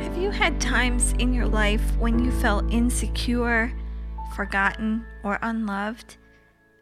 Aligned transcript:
Have 0.00 0.16
you 0.16 0.30
had 0.30 0.58
times 0.58 1.12
in 1.18 1.34
your 1.34 1.46
life 1.46 1.94
when 1.98 2.24
you 2.24 2.32
felt 2.32 2.72
insecure, 2.72 3.70
forgotten, 4.34 5.04
or 5.22 5.38
unloved? 5.42 6.16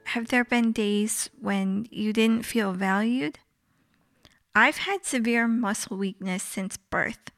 Have 0.05 0.29
there 0.29 0.45
been 0.45 0.71
days 0.71 1.29
when 1.41 1.89
you 1.91 2.13
didn't 2.13 2.45
feel 2.45 2.73
valued? 2.73 3.41
I've 4.55 4.79
had 4.79 5.05
severe 5.05 5.49
muscle 5.49 5.97
weakness 5.97 6.45
since 6.45 6.77
birth. 6.77 7.33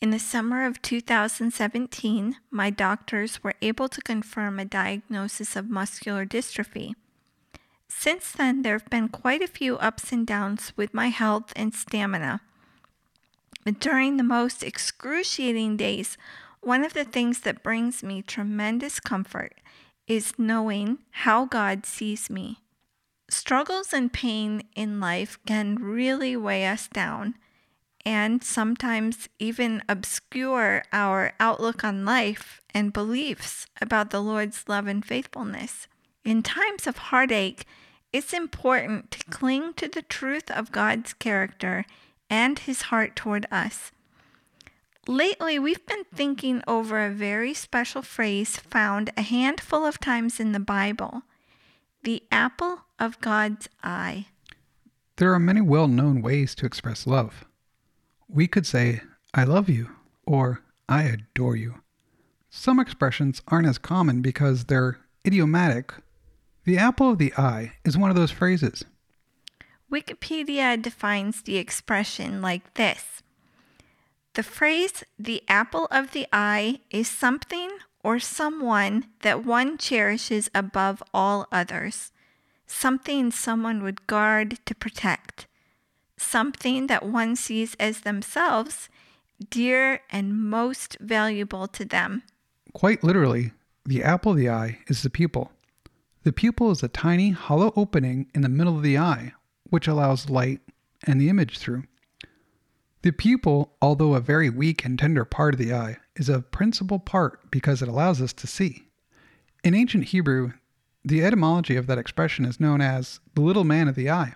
In 0.00 0.10
the 0.10 0.18
summer 0.18 0.66
of 0.66 0.82
2017, 0.82 2.36
my 2.50 2.70
doctors 2.70 3.44
were 3.44 3.54
able 3.62 3.88
to 3.88 4.00
confirm 4.00 4.58
a 4.58 4.64
diagnosis 4.64 5.54
of 5.54 5.70
muscular 5.70 6.26
dystrophy. 6.26 6.94
Since 7.88 8.32
then, 8.32 8.62
there 8.62 8.74
have 8.74 8.90
been 8.90 9.08
quite 9.08 9.40
a 9.40 9.46
few 9.46 9.76
ups 9.76 10.10
and 10.10 10.26
downs 10.26 10.72
with 10.76 10.92
my 10.92 11.08
health 11.08 11.52
and 11.54 11.72
stamina. 11.72 12.40
But 13.66 13.80
during 13.80 14.16
the 14.16 14.22
most 14.22 14.62
excruciating 14.62 15.76
days, 15.76 16.16
one 16.60 16.84
of 16.84 16.92
the 16.92 17.04
things 17.04 17.40
that 17.40 17.64
brings 17.64 18.00
me 18.00 18.22
tremendous 18.22 19.00
comfort 19.00 19.54
is 20.06 20.38
knowing 20.38 20.98
how 21.10 21.46
God 21.46 21.84
sees 21.84 22.30
me. 22.30 22.60
Struggles 23.28 23.92
and 23.92 24.12
pain 24.12 24.62
in 24.76 25.00
life 25.00 25.40
can 25.46 25.74
really 25.82 26.36
weigh 26.36 26.64
us 26.64 26.86
down 26.86 27.34
and 28.04 28.44
sometimes 28.44 29.28
even 29.40 29.82
obscure 29.88 30.84
our 30.92 31.32
outlook 31.40 31.82
on 31.82 32.04
life 32.04 32.60
and 32.72 32.92
beliefs 32.92 33.66
about 33.82 34.10
the 34.10 34.22
Lord's 34.22 34.68
love 34.68 34.86
and 34.86 35.04
faithfulness. 35.04 35.88
In 36.24 36.44
times 36.44 36.86
of 36.86 36.98
heartache, 36.98 37.64
it's 38.12 38.32
important 38.32 39.10
to 39.10 39.24
cling 39.24 39.74
to 39.74 39.88
the 39.88 40.02
truth 40.02 40.52
of 40.52 40.70
God's 40.70 41.12
character 41.14 41.84
and 42.28 42.58
his 42.58 42.82
heart 42.82 43.16
toward 43.16 43.46
us. 43.50 43.92
Lately, 45.08 45.58
we've 45.58 45.86
been 45.86 46.04
thinking 46.12 46.62
over 46.66 47.04
a 47.04 47.10
very 47.10 47.54
special 47.54 48.02
phrase 48.02 48.56
found 48.56 49.12
a 49.16 49.22
handful 49.22 49.84
of 49.84 50.00
times 50.00 50.40
in 50.40 50.52
the 50.52 50.60
Bible 50.60 51.22
the 52.02 52.22
apple 52.30 52.82
of 53.00 53.20
God's 53.20 53.68
eye. 53.82 54.26
There 55.16 55.32
are 55.32 55.40
many 55.40 55.60
well 55.60 55.88
known 55.88 56.22
ways 56.22 56.54
to 56.56 56.66
express 56.66 57.04
love. 57.04 57.44
We 58.28 58.46
could 58.46 58.64
say, 58.64 59.00
I 59.34 59.42
love 59.42 59.68
you, 59.68 59.90
or 60.24 60.62
I 60.88 61.02
adore 61.02 61.56
you. 61.56 61.82
Some 62.48 62.78
expressions 62.78 63.42
aren't 63.48 63.66
as 63.66 63.78
common 63.78 64.22
because 64.22 64.64
they're 64.64 64.98
idiomatic. 65.26 65.92
The 66.64 66.78
apple 66.78 67.10
of 67.10 67.18
the 67.18 67.34
eye 67.36 67.72
is 67.84 67.98
one 67.98 68.10
of 68.10 68.16
those 68.16 68.30
phrases. 68.30 68.84
Wikipedia 69.90 70.80
defines 70.80 71.42
the 71.42 71.56
expression 71.56 72.42
like 72.42 72.74
this 72.74 73.22
The 74.34 74.42
phrase, 74.42 75.04
the 75.18 75.42
apple 75.48 75.86
of 75.90 76.12
the 76.12 76.26
eye, 76.32 76.80
is 76.90 77.08
something 77.08 77.70
or 78.02 78.18
someone 78.18 79.06
that 79.22 79.44
one 79.44 79.78
cherishes 79.78 80.50
above 80.54 81.02
all 81.14 81.46
others, 81.52 82.12
something 82.66 83.30
someone 83.30 83.82
would 83.82 84.06
guard 84.06 84.58
to 84.66 84.74
protect, 84.74 85.46
something 86.16 86.88
that 86.88 87.04
one 87.04 87.36
sees 87.36 87.76
as 87.78 88.00
themselves 88.00 88.88
dear 89.50 90.00
and 90.10 90.38
most 90.38 90.96
valuable 91.00 91.68
to 91.68 91.84
them. 91.84 92.22
Quite 92.72 93.04
literally, 93.04 93.52
the 93.84 94.02
apple 94.02 94.32
of 94.32 94.38
the 94.38 94.48
eye 94.48 94.78
is 94.88 95.02
the 95.02 95.10
pupil. 95.10 95.52
The 96.24 96.32
pupil 96.32 96.72
is 96.72 96.82
a 96.82 96.88
tiny 96.88 97.30
hollow 97.30 97.72
opening 97.76 98.26
in 98.34 98.40
the 98.40 98.48
middle 98.48 98.76
of 98.76 98.82
the 98.82 98.98
eye 98.98 99.32
which 99.70 99.88
allows 99.88 100.30
light 100.30 100.60
and 101.06 101.20
the 101.20 101.28
image 101.28 101.58
through. 101.58 101.84
The 103.02 103.12
pupil, 103.12 103.72
although 103.80 104.14
a 104.14 104.20
very 104.20 104.50
weak 104.50 104.84
and 104.84 104.98
tender 104.98 105.24
part 105.24 105.54
of 105.54 105.60
the 105.60 105.72
eye, 105.72 105.98
is 106.16 106.28
a 106.28 106.42
principal 106.42 106.98
part 106.98 107.50
because 107.50 107.82
it 107.82 107.88
allows 107.88 108.20
us 108.20 108.32
to 108.32 108.46
see. 108.46 108.88
In 109.62 109.74
ancient 109.74 110.06
Hebrew, 110.06 110.52
the 111.04 111.24
etymology 111.24 111.76
of 111.76 111.86
that 111.86 111.98
expression 111.98 112.44
is 112.44 112.58
known 112.58 112.80
as 112.80 113.20
the 113.34 113.42
little 113.42 113.64
man 113.64 113.86
of 113.86 113.94
the 113.94 114.10
eye. 114.10 114.34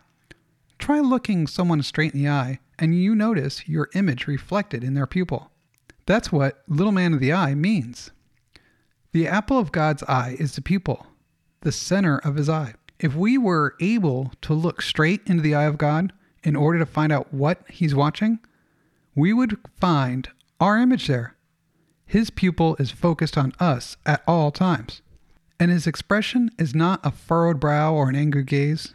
Try 0.78 1.00
looking 1.00 1.46
someone 1.46 1.82
straight 1.82 2.14
in 2.14 2.22
the 2.22 2.28
eye, 2.28 2.60
and 2.78 2.94
you 2.94 3.14
notice 3.14 3.68
your 3.68 3.88
image 3.94 4.26
reflected 4.26 4.84
in 4.84 4.94
their 4.94 5.06
pupil. 5.06 5.50
That's 6.06 6.30
what 6.30 6.62
little 6.68 6.92
man 6.92 7.12
of 7.12 7.20
the 7.20 7.32
eye 7.32 7.54
means. 7.54 8.12
The 9.12 9.26
apple 9.26 9.58
of 9.58 9.72
God's 9.72 10.04
eye 10.04 10.36
is 10.38 10.54
the 10.54 10.62
pupil, 10.62 11.06
the 11.62 11.72
center 11.72 12.18
of 12.18 12.36
his 12.36 12.48
eye 12.48 12.74
if 13.00 13.14
we 13.14 13.38
were 13.38 13.74
able 13.80 14.30
to 14.42 14.52
look 14.52 14.82
straight 14.82 15.22
into 15.26 15.42
the 15.42 15.54
eye 15.54 15.64
of 15.64 15.78
God 15.78 16.12
in 16.44 16.54
order 16.54 16.78
to 16.78 16.86
find 16.86 17.10
out 17.10 17.32
what 17.32 17.62
He's 17.68 17.94
watching, 17.94 18.38
we 19.14 19.32
would 19.32 19.56
find 19.80 20.28
our 20.60 20.78
image 20.78 21.06
there. 21.06 21.34
His 22.06 22.30
pupil 22.30 22.76
is 22.78 22.90
focused 22.90 23.38
on 23.38 23.54
us 23.58 23.96
at 24.04 24.22
all 24.26 24.50
times. 24.50 25.00
And 25.58 25.70
his 25.70 25.86
expression 25.86 26.50
is 26.58 26.74
not 26.74 27.00
a 27.04 27.10
furrowed 27.10 27.60
brow 27.60 27.94
or 27.94 28.08
an 28.08 28.16
angry 28.16 28.44
gaze, 28.44 28.94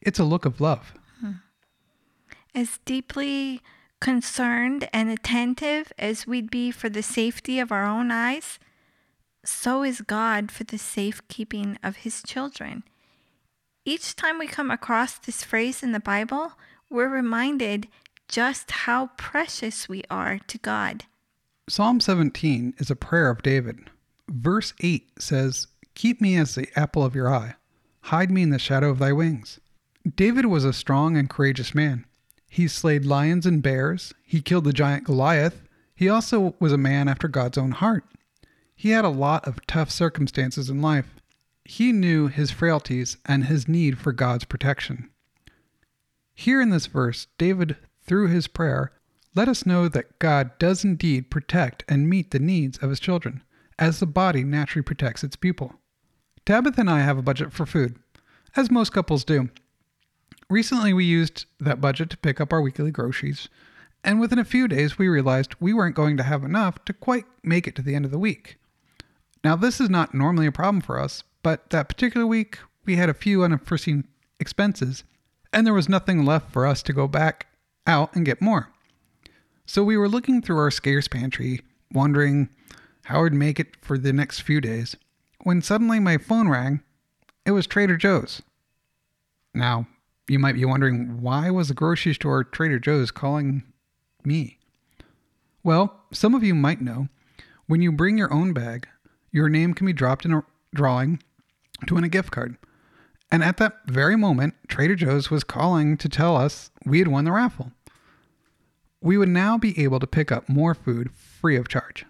it's 0.00 0.18
a 0.18 0.24
look 0.24 0.44
of 0.44 0.60
love. 0.60 0.94
Hmm. 1.20 1.32
As 2.54 2.78
deeply 2.84 3.60
concerned 4.00 4.88
and 4.92 5.10
attentive 5.10 5.92
as 5.98 6.26
we'd 6.26 6.50
be 6.50 6.70
for 6.70 6.88
the 6.88 7.02
safety 7.02 7.60
of 7.60 7.70
our 7.70 7.86
own 7.86 8.10
eyes, 8.10 8.58
so 9.44 9.82
is 9.82 10.00
God 10.00 10.50
for 10.50 10.64
the 10.64 10.78
safekeeping 10.78 11.78
of 11.82 11.96
his 11.96 12.22
children. 12.22 12.82
Each 13.84 14.14
time 14.14 14.38
we 14.38 14.46
come 14.46 14.70
across 14.70 15.18
this 15.18 15.42
phrase 15.42 15.82
in 15.82 15.90
the 15.90 15.98
Bible, 15.98 16.52
we're 16.88 17.08
reminded 17.08 17.88
just 18.28 18.70
how 18.70 19.08
precious 19.16 19.88
we 19.88 20.04
are 20.08 20.38
to 20.46 20.58
God. 20.58 21.04
Psalm 21.68 21.98
17 21.98 22.74
is 22.78 22.92
a 22.92 22.96
prayer 22.96 23.28
of 23.28 23.42
David. 23.42 23.90
Verse 24.28 24.72
8 24.80 25.10
says, 25.18 25.66
Keep 25.94 26.20
me 26.20 26.36
as 26.36 26.54
the 26.54 26.68
apple 26.76 27.04
of 27.04 27.16
your 27.16 27.28
eye, 27.28 27.56
hide 28.02 28.30
me 28.30 28.42
in 28.42 28.50
the 28.50 28.58
shadow 28.60 28.88
of 28.88 29.00
thy 29.00 29.12
wings. 29.12 29.58
David 30.14 30.46
was 30.46 30.64
a 30.64 30.72
strong 30.72 31.16
and 31.16 31.28
courageous 31.28 31.74
man. 31.74 32.04
He 32.48 32.68
slayed 32.68 33.04
lions 33.04 33.46
and 33.46 33.64
bears, 33.64 34.14
he 34.24 34.40
killed 34.40 34.64
the 34.64 34.72
giant 34.72 35.04
Goliath. 35.04 35.60
He 35.96 36.08
also 36.08 36.54
was 36.60 36.72
a 36.72 36.78
man 36.78 37.08
after 37.08 37.26
God's 37.26 37.58
own 37.58 37.72
heart. 37.72 38.04
He 38.76 38.90
had 38.90 39.04
a 39.04 39.08
lot 39.08 39.46
of 39.46 39.66
tough 39.66 39.90
circumstances 39.90 40.70
in 40.70 40.80
life, 40.80 41.20
he 41.72 41.90
knew 41.90 42.26
his 42.26 42.50
frailties 42.50 43.16
and 43.24 43.46
his 43.46 43.66
need 43.66 43.96
for 43.96 44.12
God's 44.12 44.44
protection. 44.44 45.08
Here 46.34 46.60
in 46.60 46.68
this 46.68 46.84
verse, 46.84 47.28
David, 47.38 47.76
through 48.02 48.28
his 48.28 48.46
prayer, 48.46 48.92
let 49.34 49.48
us 49.48 49.64
know 49.64 49.88
that 49.88 50.18
God 50.18 50.50
does 50.58 50.84
indeed 50.84 51.30
protect 51.30 51.82
and 51.88 52.10
meet 52.10 52.30
the 52.30 52.38
needs 52.38 52.76
of 52.76 52.90
his 52.90 53.00
children, 53.00 53.42
as 53.78 54.00
the 54.00 54.06
body 54.06 54.44
naturally 54.44 54.82
protects 54.82 55.24
its 55.24 55.34
people. 55.34 55.72
Tabitha 56.44 56.82
and 56.82 56.90
I 56.90 57.00
have 57.00 57.16
a 57.16 57.22
budget 57.22 57.54
for 57.54 57.64
food, 57.64 57.96
as 58.54 58.70
most 58.70 58.92
couples 58.92 59.24
do. 59.24 59.48
Recently, 60.50 60.92
we 60.92 61.06
used 61.06 61.46
that 61.58 61.80
budget 61.80 62.10
to 62.10 62.18
pick 62.18 62.38
up 62.38 62.52
our 62.52 62.60
weekly 62.60 62.90
groceries, 62.90 63.48
and 64.04 64.20
within 64.20 64.38
a 64.38 64.44
few 64.44 64.68
days, 64.68 64.98
we 64.98 65.08
realized 65.08 65.54
we 65.58 65.72
weren't 65.72 65.96
going 65.96 66.18
to 66.18 66.22
have 66.22 66.44
enough 66.44 66.84
to 66.84 66.92
quite 66.92 67.24
make 67.42 67.66
it 67.66 67.74
to 67.76 67.82
the 67.82 67.94
end 67.94 68.04
of 68.04 68.10
the 68.10 68.18
week. 68.18 68.58
Now, 69.42 69.56
this 69.56 69.80
is 69.80 69.88
not 69.88 70.12
normally 70.12 70.46
a 70.46 70.52
problem 70.52 70.82
for 70.82 71.00
us, 71.00 71.24
but 71.42 71.70
that 71.70 71.88
particular 71.88 72.26
week, 72.26 72.58
we 72.84 72.96
had 72.96 73.08
a 73.08 73.14
few 73.14 73.42
unforeseen 73.42 74.04
expenses, 74.40 75.04
and 75.52 75.66
there 75.66 75.74
was 75.74 75.88
nothing 75.88 76.24
left 76.24 76.52
for 76.52 76.66
us 76.66 76.82
to 76.84 76.92
go 76.92 77.06
back 77.06 77.46
out 77.86 78.14
and 78.14 78.26
get 78.26 78.40
more. 78.40 78.70
So 79.66 79.84
we 79.84 79.96
were 79.96 80.08
looking 80.08 80.42
through 80.42 80.58
our 80.58 80.70
scarce 80.70 81.08
pantry, 81.08 81.60
wondering 81.92 82.48
how 83.04 83.24
I'd 83.24 83.32
make 83.32 83.58
it 83.58 83.76
for 83.80 83.98
the 83.98 84.12
next 84.12 84.40
few 84.40 84.60
days, 84.60 84.96
when 85.42 85.62
suddenly 85.62 85.98
my 86.00 86.18
phone 86.18 86.48
rang. 86.48 86.80
It 87.44 87.52
was 87.52 87.66
Trader 87.66 87.96
Joe's. 87.96 88.42
Now, 89.54 89.86
you 90.28 90.38
might 90.38 90.54
be 90.54 90.64
wondering 90.64 91.20
why 91.20 91.50
was 91.50 91.68
the 91.68 91.74
grocery 91.74 92.14
store 92.14 92.44
Trader 92.44 92.78
Joe's 92.78 93.10
calling 93.10 93.64
me? 94.24 94.58
Well, 95.64 96.00
some 96.12 96.34
of 96.34 96.44
you 96.44 96.54
might 96.54 96.80
know 96.80 97.08
when 97.66 97.82
you 97.82 97.92
bring 97.92 98.18
your 98.18 98.32
own 98.32 98.52
bag, 98.52 98.88
your 99.30 99.48
name 99.48 99.74
can 99.74 99.86
be 99.86 99.92
dropped 99.92 100.24
in 100.24 100.32
a 100.32 100.44
drawing 100.74 101.22
to 101.86 101.94
win 101.94 102.04
a 102.04 102.08
gift 102.08 102.30
card. 102.30 102.56
And 103.30 103.42
at 103.42 103.56
that 103.56 103.78
very 103.86 104.16
moment, 104.16 104.54
Trader 104.68 104.94
Joe's 104.94 105.30
was 105.30 105.42
calling 105.42 105.96
to 105.96 106.08
tell 106.08 106.36
us 106.36 106.70
we 106.84 106.98
had 106.98 107.08
won 107.08 107.24
the 107.24 107.32
raffle. 107.32 107.72
We 109.00 109.16
would 109.16 109.28
now 109.28 109.58
be 109.58 109.82
able 109.82 110.00
to 110.00 110.06
pick 110.06 110.30
up 110.30 110.48
more 110.48 110.74
food 110.74 111.10
free 111.14 111.56
of 111.56 111.68
charge. 111.68 112.04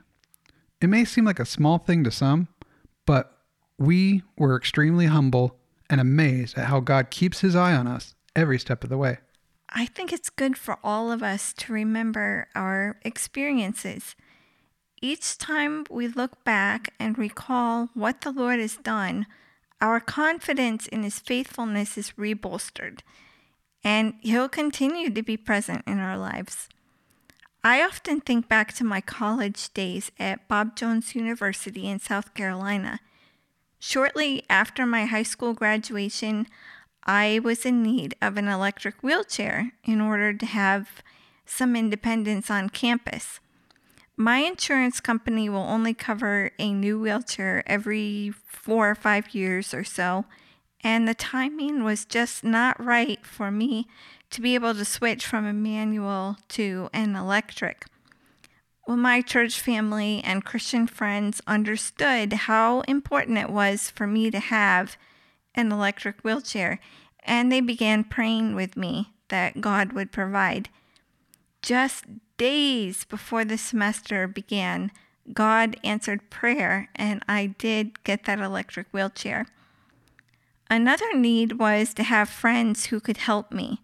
It 0.81 0.89
may 0.89 1.05
seem 1.05 1.25
like 1.25 1.39
a 1.39 1.47
small 1.47 1.79
thing 1.79 2.03
to 2.05 2.11
some, 2.11 2.49
but 3.07 3.39
we 3.79 4.23
were 4.37 4.57
extremely 4.57 5.07
humble 5.07 5.57
and 5.89 6.01
amazed 6.01 6.59
at 6.59 6.67
how 6.67 6.81
God 6.81 7.11
keeps 7.11 7.41
his 7.41 7.55
eye 7.55 7.73
on 7.73 7.87
us 7.87 8.15
every 8.35 8.59
step 8.59 8.83
of 8.83 8.91
the 8.91 8.99
way. 8.99 9.19
I 9.69 9.87
think 9.87 10.13
it's 10.13 10.29
good 10.29 10.59
for 10.59 10.79
all 10.83 11.11
of 11.11 11.23
us 11.23 11.53
to 11.55 11.73
remember 11.73 12.49
our 12.55 12.99
experiences. 13.03 14.17
Each 15.01 15.39
time 15.39 15.85
we 15.91 16.09
look 16.09 16.45
back 16.45 16.93
and 16.99 17.17
recall 17.17 17.91
what 17.95 18.21
the 18.21 18.33
Lord 18.33 18.61
has 18.61 18.77
done, 18.77 19.27
our 19.83 20.01
confidence 20.01 20.87
in 20.87 21.03
His 21.03 21.19
faithfulness 21.19 21.99
is 21.99 22.13
rebolstered, 22.13 23.01
and 23.85 24.15
He'll 24.21 24.49
continue 24.49 25.11
to 25.11 25.23
be 25.23 25.37
present 25.37 25.83
in 25.87 25.99
our 25.99 26.17
lives. 26.17 26.69
I 27.65 27.83
often 27.83 28.21
think 28.21 28.49
back 28.49 28.73
to 28.75 28.85
my 28.85 29.01
college 29.01 29.75
days 29.75 30.11
at 30.19 30.49
Bob 30.49 30.77
Jones 30.77 31.15
University 31.15 31.89
in 31.89 31.99
South 31.99 32.33
Carolina. 32.35 33.01
Shortly 33.79 34.45
after 34.49 34.87
my 34.87 35.05
high 35.05 35.23
school 35.25 35.53
graduation, 35.53 36.47
I 37.05 37.41
was 37.43 37.67
in 37.67 37.83
need 37.83 38.15
of 38.23 38.37
an 38.37 38.47
electric 38.47 39.03
wheelchair 39.03 39.73
in 39.85 40.01
order 40.01 40.33
to 40.33 40.47
have 40.47 41.03
some 41.45 41.75
independence 41.75 42.51
on 42.51 42.69
campus. 42.69 43.41
My 44.17 44.39
insurance 44.39 45.01
company 45.01 45.49
will 45.49 45.59
only 45.59 45.95
cover 45.95 46.51
a 46.59 46.73
new 46.73 47.01
wheelchair 47.01 47.63
every 47.67 48.33
four 48.47 48.91
or 48.91 48.95
five 48.95 49.35
years 49.35 49.73
or 49.73 49.85
so, 49.85 50.27
and 50.85 51.09
the 51.09 51.15
timing 51.15 51.83
was 51.83 52.05
just 52.05 52.45
not 52.45 52.83
right 52.83 53.25
for 53.25 53.51
me 53.51 53.87
to 54.31 54.41
be 54.41 54.55
able 54.55 54.75
to 54.75 54.85
switch 54.85 55.27
from 55.27 55.47
a 55.47 55.53
manual 55.53 56.37
to 56.49 56.91
an 56.93 57.17
electric. 57.17 57.87
Well, 58.87 58.97
my 58.97 59.23
church 59.23 59.61
family 59.61 60.21
and 60.25 60.45
Christian 60.45 60.87
friends 60.87 61.41
understood 61.47 62.33
how 62.33 62.81
important 62.83 63.39
it 63.39 63.51
was 63.51 63.91
for 63.91 64.07
me 64.07 64.31
to 64.31 64.41
have 64.41 64.97
an 65.55 65.71
electric 65.71 66.21
wheelchair, 66.21 66.81
and 67.21 67.51
they 67.51 67.61
began 67.61 68.05
praying 68.05 68.55
with 68.55 68.77
me 68.77 69.13
that 69.29 69.61
God 69.61 69.93
would 69.93 70.13
provide. 70.13 70.69
Just 71.63 72.05
days 72.43 73.05
before 73.05 73.45
the 73.45 73.57
semester 73.57 74.27
began, 74.27 74.91
God 75.33 75.77
answered 75.85 76.29
prayer, 76.29 76.89
and 76.97 77.23
I 77.29 77.55
did 77.57 78.03
get 78.03 78.25
that 78.25 78.41
electric 78.41 78.89
wheelchair. 78.91 79.47
Another 80.69 81.17
need 81.17 81.61
was 81.61 81.95
to 81.95 82.03
have 82.03 82.29
friends 82.29 82.87
who 82.87 82.99
could 82.99 83.19
help 83.19 83.53
me. 83.53 83.81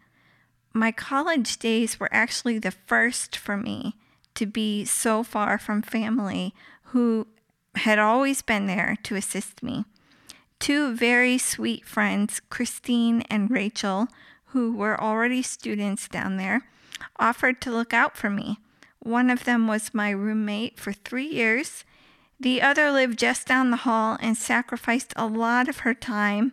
My 0.73 0.91
college 0.91 1.59
days 1.59 2.01
were 2.01 2.09
actually 2.11 2.59
the 2.59 2.73
first 2.73 3.37
for 3.37 3.57
me 3.57 3.95
to 4.35 4.45
be 4.45 4.85
so 4.85 5.23
far 5.23 5.57
from 5.57 5.81
family 5.81 6.53
who 6.91 7.29
had 7.77 8.01
always 8.01 8.43
been 8.43 8.67
there 8.67 8.97
to 9.05 9.15
assist 9.15 9.63
me. 9.63 9.85
Two 10.59 10.97
very 10.97 11.39
sweet 11.39 11.85
friends, 11.87 12.41
Christine 12.51 13.23
and 13.31 13.53
Rachel, 13.53 14.09
who 14.47 14.75
were 14.75 15.01
already 15.01 15.43
students 15.43 16.09
down 16.09 16.39
there, 16.39 16.65
offered 17.19 17.61
to 17.61 17.71
look 17.71 17.93
out 17.93 18.17
for 18.17 18.31
me. 18.31 18.59
One 19.01 19.31
of 19.31 19.45
them 19.45 19.67
was 19.67 19.95
my 19.95 20.11
roommate 20.11 20.79
for 20.79 20.93
three 20.93 21.27
years. 21.29 21.85
The 22.41 22.63
other 22.63 22.91
lived 22.91 23.19
just 23.19 23.47
down 23.47 23.71
the 23.71 23.79
hall 23.79 24.17
and 24.21 24.37
sacrificed 24.37 25.13
a 25.17 25.27
lot 25.27 25.69
of 25.69 25.79
her 25.79 25.95
time 25.95 26.53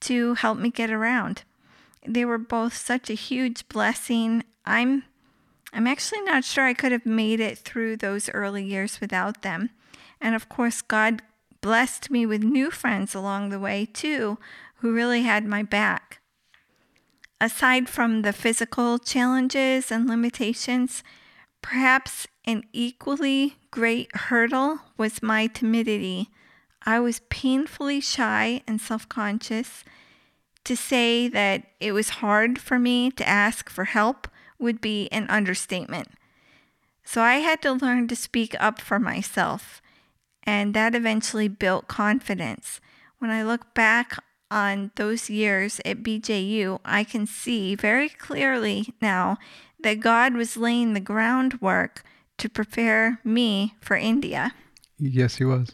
to 0.00 0.34
help 0.34 0.58
me 0.58 0.70
get 0.70 0.90
around. 0.90 1.42
They 2.06 2.24
were 2.24 2.38
both 2.38 2.76
such 2.76 3.10
a 3.10 3.14
huge 3.14 3.68
blessing. 3.68 4.44
I'm 4.64 5.04
I'm 5.72 5.86
actually 5.86 6.22
not 6.22 6.44
sure 6.44 6.64
I 6.64 6.74
could 6.74 6.92
have 6.92 7.04
made 7.04 7.40
it 7.40 7.58
through 7.58 7.98
those 7.98 8.30
early 8.30 8.64
years 8.64 9.00
without 9.00 9.42
them. 9.42 9.70
And 10.20 10.34
of 10.34 10.48
course, 10.48 10.80
God 10.80 11.20
blessed 11.60 12.10
me 12.10 12.24
with 12.24 12.42
new 12.42 12.70
friends 12.70 13.14
along 13.14 13.50
the 13.50 13.58
way, 13.58 13.84
too, 13.84 14.38
who 14.76 14.94
really 14.94 15.22
had 15.22 15.44
my 15.44 15.62
back. 15.62 16.20
Aside 17.40 17.88
from 17.88 18.22
the 18.22 18.32
physical 18.32 18.98
challenges 18.98 19.92
and 19.92 20.08
limitations, 20.08 21.02
perhaps 21.60 22.26
an 22.46 22.64
equally 22.72 23.56
great 23.70 24.14
hurdle 24.16 24.80
was 24.96 25.22
my 25.22 25.46
timidity. 25.46 26.30
I 26.84 27.00
was 27.00 27.20
painfully 27.28 28.00
shy 28.00 28.62
and 28.66 28.80
self 28.80 29.08
conscious. 29.08 29.84
To 30.64 30.76
say 30.76 31.28
that 31.28 31.62
it 31.78 31.92
was 31.92 32.20
hard 32.20 32.58
for 32.58 32.78
me 32.78 33.10
to 33.12 33.28
ask 33.28 33.70
for 33.70 33.84
help 33.84 34.26
would 34.58 34.80
be 34.80 35.08
an 35.12 35.28
understatement. 35.28 36.08
So 37.04 37.22
I 37.22 37.36
had 37.36 37.62
to 37.62 37.72
learn 37.72 38.08
to 38.08 38.16
speak 38.16 38.56
up 38.58 38.80
for 38.80 38.98
myself, 38.98 39.80
and 40.42 40.74
that 40.74 40.94
eventually 40.94 41.46
built 41.46 41.86
confidence. 41.86 42.80
When 43.18 43.30
I 43.30 43.44
look 43.44 43.74
back 43.74 44.18
on 44.50 44.90
those 44.96 45.28
years 45.28 45.80
at 45.84 46.02
BJU, 46.02 46.80
I 46.84 47.04
can 47.04 47.26
see 47.26 47.74
very 47.74 48.08
clearly 48.08 48.94
now 49.00 49.38
that 49.80 50.00
God 50.00 50.34
was 50.34 50.56
laying 50.56 50.92
the 50.92 51.00
groundwork 51.00 52.04
to 52.38 52.48
prepare 52.48 53.18
me 53.24 53.74
for 53.80 53.96
India. 53.96 54.54
Yes, 54.98 55.36
He 55.36 55.44
was. 55.44 55.72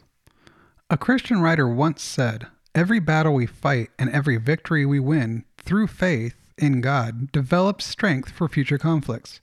A 0.90 0.96
Christian 0.96 1.40
writer 1.40 1.68
once 1.68 2.02
said, 2.02 2.46
Every 2.74 3.00
battle 3.00 3.34
we 3.34 3.46
fight 3.46 3.90
and 3.98 4.10
every 4.10 4.38
victory 4.38 4.86
we 4.86 4.98
win 4.98 5.44
through 5.58 5.86
faith 5.88 6.36
in 6.56 6.80
God 6.80 7.30
develops 7.32 7.84
strength 7.84 8.30
for 8.30 8.48
future 8.48 8.78
conflicts. 8.78 9.40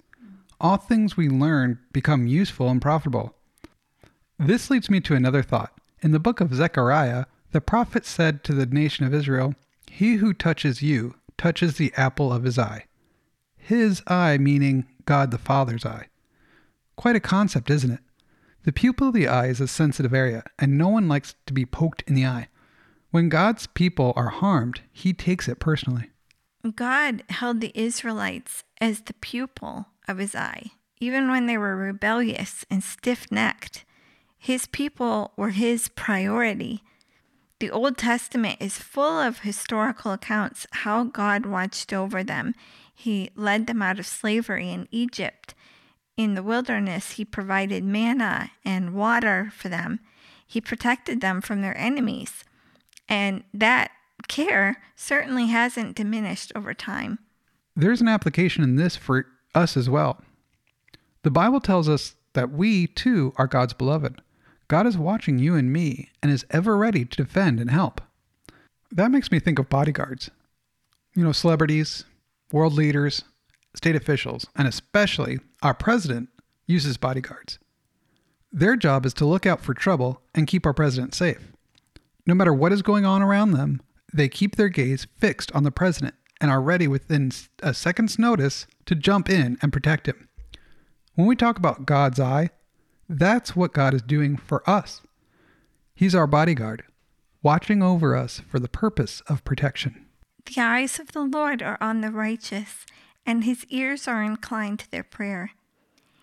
All 0.59 0.77
things 0.77 1.15
we 1.15 1.29
learn 1.29 1.79
become 1.93 2.27
useful 2.27 2.69
and 2.69 2.81
profitable. 2.81 3.35
This 4.37 4.69
leads 4.69 4.89
me 4.89 4.99
to 5.01 5.15
another 5.15 5.43
thought. 5.43 5.73
In 6.01 6.11
the 6.11 6.19
book 6.19 6.41
of 6.41 6.53
Zechariah, 6.53 7.25
the 7.51 7.61
prophet 7.61 8.05
said 8.05 8.43
to 8.43 8.53
the 8.53 8.65
nation 8.65 9.05
of 9.05 9.13
Israel, 9.13 9.55
He 9.89 10.15
who 10.15 10.33
touches 10.33 10.81
you 10.81 11.15
touches 11.37 11.77
the 11.77 11.93
apple 11.95 12.31
of 12.31 12.43
his 12.43 12.59
eye. 12.59 12.85
His 13.57 14.01
eye 14.07 14.37
meaning 14.37 14.85
God 15.05 15.31
the 15.31 15.37
Father's 15.37 15.85
eye. 15.85 16.07
Quite 16.95 17.15
a 17.15 17.21
concept, 17.21 17.69
isn't 17.69 17.91
it? 17.91 17.99
The 18.63 18.73
pupil 18.73 19.07
of 19.07 19.13
the 19.13 19.27
eye 19.27 19.47
is 19.47 19.61
a 19.61 19.67
sensitive 19.67 20.13
area, 20.13 20.43
and 20.59 20.77
no 20.77 20.89
one 20.89 21.07
likes 21.07 21.33
to 21.45 21.53
be 21.53 21.65
poked 21.65 22.03
in 22.07 22.13
the 22.13 22.25
eye. 22.25 22.49
When 23.11 23.29
God's 23.29 23.67
people 23.67 24.13
are 24.15 24.29
harmed, 24.29 24.81
he 24.91 25.13
takes 25.13 25.47
it 25.47 25.59
personally. 25.59 26.11
God 26.75 27.23
held 27.29 27.61
the 27.61 27.71
Israelites 27.73 28.63
as 28.81 29.01
the 29.01 29.13
pupil 29.13 29.87
of 30.07 30.17
his 30.17 30.35
eye, 30.35 30.71
even 30.99 31.29
when 31.29 31.45
they 31.45 31.57
were 31.57 31.75
rebellious 31.75 32.65
and 32.69 32.83
stiff 32.83 33.31
necked. 33.31 33.85
His 34.37 34.65
people 34.67 35.31
were 35.37 35.49
his 35.49 35.87
priority. 35.87 36.83
The 37.59 37.71
Old 37.71 37.97
Testament 37.97 38.57
is 38.61 38.77
full 38.77 39.19
of 39.19 39.39
historical 39.39 40.13
accounts 40.13 40.65
how 40.71 41.03
God 41.03 41.45
watched 41.45 41.91
over 41.91 42.23
them. 42.23 42.55
He 42.95 43.31
led 43.35 43.67
them 43.67 43.81
out 43.81 43.99
of 43.99 44.05
slavery 44.05 44.69
in 44.69 44.87
Egypt. 44.91 45.53
In 46.15 46.35
the 46.35 46.43
wilderness, 46.43 47.11
he 47.11 47.25
provided 47.25 47.83
manna 47.83 48.51
and 48.63 48.93
water 48.93 49.51
for 49.53 49.67
them. 49.67 49.99
He 50.47 50.61
protected 50.61 51.19
them 51.19 51.41
from 51.41 51.61
their 51.61 51.77
enemies. 51.77 52.45
And 53.09 53.43
that 53.53 53.91
care 54.29 54.81
certainly 54.95 55.47
hasn't 55.47 55.95
diminished 55.95 56.53
over 56.55 56.73
time. 56.73 57.19
There's 57.75 58.01
an 58.01 58.07
application 58.07 58.63
in 58.63 58.77
this 58.77 58.95
for 58.95 59.25
us 59.53 59.75
as 59.75 59.89
well. 59.89 60.21
The 61.23 61.31
Bible 61.31 61.59
tells 61.59 61.89
us 61.89 62.15
that 62.33 62.51
we, 62.51 62.87
too, 62.87 63.33
are 63.37 63.47
God's 63.47 63.73
beloved. 63.73 64.21
God 64.69 64.85
is 64.85 64.97
watching 64.97 65.39
you 65.39 65.55
and 65.55 65.73
me 65.73 66.09
and 66.21 66.31
is 66.31 66.45
ever 66.51 66.77
ready 66.77 67.03
to 67.03 67.17
defend 67.17 67.59
and 67.59 67.71
help. 67.71 68.01
That 68.91 69.11
makes 69.11 69.31
me 69.31 69.39
think 69.39 69.59
of 69.59 69.67
bodyguards. 69.67 70.29
You 71.15 71.23
know, 71.23 71.31
celebrities, 71.31 72.05
world 72.51 72.73
leaders, 72.73 73.23
state 73.75 73.95
officials, 73.95 74.45
and 74.55 74.67
especially 74.67 75.39
our 75.63 75.73
president 75.73 76.29
uses 76.67 76.97
bodyguards. 76.97 77.57
Their 78.51 78.75
job 78.75 79.05
is 79.07 79.13
to 79.15 79.25
look 79.25 79.47
out 79.47 79.59
for 79.59 79.73
trouble 79.73 80.21
and 80.35 80.47
keep 80.47 80.65
our 80.67 80.73
president 80.73 81.15
safe. 81.15 81.51
No 82.27 82.35
matter 82.35 82.53
what 82.53 82.71
is 82.71 82.83
going 82.83 83.05
on 83.05 83.23
around 83.23 83.51
them, 83.51 83.81
they 84.13 84.29
keep 84.29 84.55
their 84.55 84.69
gaze 84.69 85.07
fixed 85.17 85.51
on 85.53 85.63
the 85.63 85.71
president 85.71 86.13
and 86.39 86.51
are 86.51 86.61
ready 86.61 86.87
within 86.87 87.31
a 87.63 87.73
second's 87.73 88.19
notice 88.19 88.67
to 88.85 88.93
jump 88.93 89.29
in 89.29 89.57
and 89.63 89.73
protect 89.73 90.07
him. 90.07 90.29
When 91.15 91.27
we 91.27 91.35
talk 91.35 91.57
about 91.57 91.87
God's 91.87 92.19
eye, 92.19 92.51
that's 93.09 93.55
what 93.55 93.73
God 93.73 93.93
is 93.93 94.03
doing 94.03 94.37
for 94.37 94.67
us. 94.69 95.01
He's 95.95 96.15
our 96.15 96.27
bodyguard, 96.27 96.83
watching 97.41 97.81
over 97.81 98.15
us 98.15 98.41
for 98.47 98.59
the 98.59 98.69
purpose 98.69 99.21
of 99.27 99.43
protection. 99.43 100.05
The 100.45 100.61
eyes 100.61 100.99
of 100.99 101.11
the 101.11 101.23
Lord 101.23 101.61
are 101.61 101.77
on 101.81 102.01
the 102.01 102.11
righteous, 102.11 102.85
and 103.25 103.43
his 103.43 103.65
ears 103.65 104.07
are 104.07 104.23
inclined 104.23 104.79
to 104.79 104.91
their 104.91 105.03
prayer. 105.03 105.51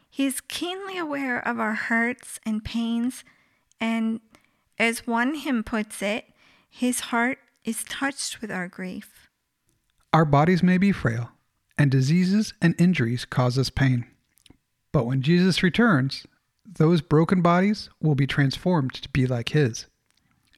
He 0.09 0.25
is 0.25 0.40
keenly 0.40 0.97
aware 0.97 1.47
of 1.47 1.61
our 1.61 1.75
hurts 1.75 2.40
and 2.47 2.64
pains, 2.64 3.25
and 3.81 4.21
as 4.78 5.07
one 5.07 5.35
hymn 5.35 5.62
puts 5.62 6.00
it, 6.00 6.25
his 6.71 7.00
heart 7.00 7.38
is 7.64 7.85
touched 7.85 8.40
with 8.40 8.50
our 8.50 8.69
grief. 8.69 9.28
Our 10.12 10.25
bodies 10.25 10.62
may 10.62 10.78
be 10.78 10.93
frail, 10.93 11.33
and 11.76 11.90
diseases 11.90 12.55
and 12.62 12.75
injuries 12.78 13.25
cause 13.25 13.59
us 13.59 13.69
pain. 13.69 14.07
But 14.93 15.05
when 15.05 15.21
Jesus 15.21 15.62
returns, 15.62 16.26
those 16.75 17.00
broken 17.00 17.42
bodies 17.42 17.88
will 18.00 18.14
be 18.14 18.26
transformed 18.26 18.94
to 18.94 19.08
be 19.11 19.26
like 19.26 19.50
His. 19.50 19.87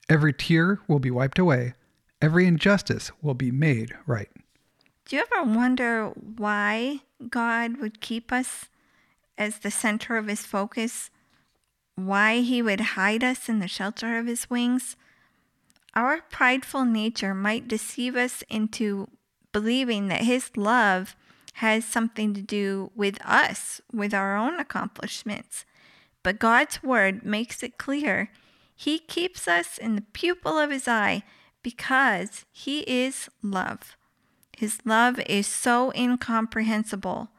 Every 0.08 0.32
tear 0.32 0.80
will 0.88 0.98
be 0.98 1.10
wiped 1.10 1.38
away, 1.38 1.74
every 2.22 2.46
injustice 2.46 3.10
will 3.22 3.34
be 3.34 3.50
made 3.50 3.94
right. 4.06 4.30
Do 5.04 5.16
you 5.16 5.22
ever 5.22 5.50
wonder 5.50 6.08
why 6.08 7.00
God 7.30 7.78
would 7.78 8.00
keep 8.00 8.32
us 8.32 8.66
as 9.38 9.58
the 9.58 9.70
center 9.70 10.16
of 10.16 10.26
his 10.26 10.44
focus? 10.44 11.10
Why 11.94 12.40
he 12.40 12.60
would 12.60 12.80
hide 12.80 13.24
us 13.24 13.48
in 13.48 13.58
the 13.58 13.68
shelter 13.68 14.18
of 14.18 14.26
his 14.26 14.50
wings? 14.50 14.96
Our 15.94 16.20
prideful 16.30 16.84
nature 16.84 17.34
might 17.34 17.68
deceive 17.68 18.16
us 18.16 18.44
into 18.50 19.08
believing 19.52 20.08
that 20.08 20.22
his 20.22 20.50
love 20.56 21.16
has 21.54 21.84
something 21.84 22.34
to 22.34 22.42
do 22.42 22.92
with 22.94 23.18
us, 23.24 23.80
with 23.92 24.12
our 24.12 24.36
own 24.36 24.60
accomplishments. 24.60 25.64
But 26.22 26.38
God's 26.38 26.82
word 26.82 27.24
makes 27.24 27.62
it 27.62 27.78
clear 27.78 28.30
he 28.74 28.98
keeps 28.98 29.48
us 29.48 29.76
in 29.76 29.96
the 29.96 30.04
pupil 30.12 30.56
of 30.58 30.70
his 30.70 30.86
eye 30.86 31.24
because 31.62 32.44
he 32.52 32.80
is 32.80 33.28
love. 33.42 33.96
His 34.56 34.78
love 34.84 35.18
is 35.20 35.46
so 35.46 35.92
incomprehensible 35.94 37.30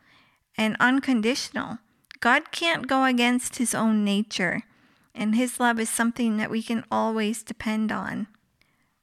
and 0.58 0.76
unconditional. 0.80 1.80
God 2.20 2.52
can't 2.52 2.88
go 2.88 3.06
against 3.06 3.56
his 3.56 3.74
own 3.74 4.04
nature, 4.04 4.64
and 5.16 5.36
his 5.36 5.60
love 5.60 5.80
is 5.80 5.90
something 5.90 6.38
that 6.38 6.52
we 6.52 6.62
can 6.62 6.84
always 6.92 7.44
depend 7.44 7.92
on. 7.92 8.28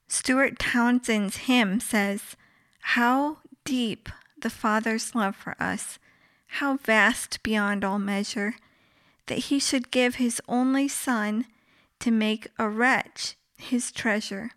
Stuart 0.09 0.59
Townend's 0.59 1.37
hymn 1.37 1.81
says, 1.81 2.37
How 2.81 3.39
deep 3.65 4.09
the 4.41 4.51
Father's 4.51 5.15
love 5.15 5.35
for 5.35 5.57
us, 5.61 5.99
how 6.47 6.77
vast 6.77 7.43
beyond 7.43 7.85
all 7.85 7.99
measure, 7.99 8.57
that 9.27 9.39
he 9.39 9.59
should 9.59 9.91
give 9.91 10.17
his 10.17 10.41
only 10.49 10.89
Son 10.89 11.47
to 12.01 12.11
make 12.11 12.49
a 12.59 12.69
wretch 12.69 13.37
his 13.59 13.91
treasure. 13.91 14.51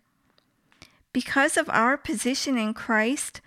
Because 1.12 1.56
of 1.56 1.68
our 1.70 1.96
position 1.96 2.56
in 2.56 2.74
Christ, 2.74 3.40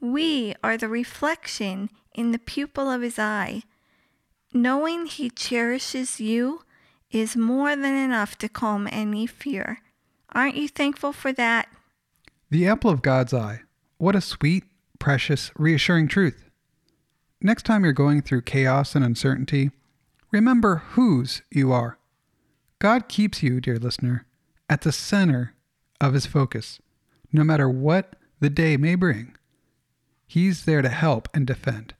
we 0.00 0.54
are 0.62 0.76
the 0.76 0.88
reflection 0.88 1.88
in 2.14 2.32
the 2.32 2.38
pupil 2.38 2.90
of 2.90 3.02
his 3.02 3.18
eye. 3.18 3.62
Knowing 4.52 5.06
he 5.06 5.30
cherishes 5.30 6.20
you 6.20 6.62
is 7.10 7.36
more 7.36 7.74
than 7.74 7.94
enough 7.94 8.36
to 8.38 8.48
calm 8.48 8.88
any 8.90 9.26
fear. 9.26 9.80
Aren't 10.32 10.56
you 10.56 10.68
thankful 10.68 11.12
for 11.12 11.32
that? 11.32 11.68
The 12.50 12.66
apple 12.68 12.90
of 12.90 13.02
God's 13.02 13.32
eye. 13.32 13.62
What 13.98 14.16
a 14.16 14.20
sweet, 14.20 14.64
precious, 14.98 15.50
reassuring 15.56 16.08
truth. 16.08 16.50
Next 17.40 17.64
time 17.64 17.84
you're 17.84 17.92
going 17.92 18.22
through 18.22 18.42
chaos 18.42 18.94
and 18.94 19.04
uncertainty, 19.04 19.70
remember 20.36 20.82
whose 20.90 21.40
you 21.50 21.72
are. 21.72 21.98
God 22.78 23.08
keeps 23.08 23.42
you, 23.42 23.58
dear 23.58 23.78
listener, 23.78 24.26
at 24.68 24.82
the 24.82 24.92
center 24.92 25.54
of 25.98 26.12
his 26.12 26.26
focus, 26.26 26.78
no 27.32 27.42
matter 27.42 27.70
what 27.70 28.16
the 28.38 28.50
day 28.50 28.76
may 28.76 28.96
bring. 28.96 29.34
He's 30.26 30.66
there 30.66 30.82
to 30.82 30.90
help 30.90 31.30
and 31.32 31.46
defend. 31.46 31.94